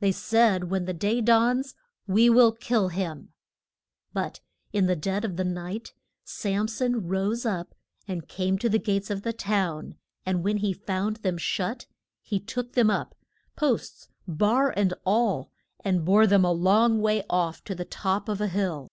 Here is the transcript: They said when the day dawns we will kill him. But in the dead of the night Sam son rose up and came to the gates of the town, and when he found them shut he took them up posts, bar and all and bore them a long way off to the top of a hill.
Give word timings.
They 0.00 0.10
said 0.10 0.64
when 0.68 0.86
the 0.86 0.92
day 0.92 1.20
dawns 1.20 1.76
we 2.08 2.28
will 2.28 2.50
kill 2.50 2.88
him. 2.88 3.32
But 4.12 4.40
in 4.72 4.86
the 4.86 4.96
dead 4.96 5.24
of 5.24 5.36
the 5.36 5.44
night 5.44 5.94
Sam 6.24 6.66
son 6.66 7.06
rose 7.06 7.46
up 7.46 7.76
and 8.08 8.26
came 8.26 8.58
to 8.58 8.68
the 8.68 8.80
gates 8.80 9.10
of 9.10 9.22
the 9.22 9.32
town, 9.32 9.94
and 10.26 10.42
when 10.42 10.56
he 10.56 10.72
found 10.72 11.18
them 11.18 11.38
shut 11.38 11.86
he 12.20 12.40
took 12.40 12.72
them 12.72 12.90
up 12.90 13.14
posts, 13.54 14.08
bar 14.26 14.74
and 14.76 14.92
all 15.04 15.52
and 15.84 16.04
bore 16.04 16.26
them 16.26 16.44
a 16.44 16.50
long 16.50 17.00
way 17.00 17.22
off 17.30 17.62
to 17.62 17.76
the 17.76 17.84
top 17.84 18.28
of 18.28 18.40
a 18.40 18.48
hill. 18.48 18.90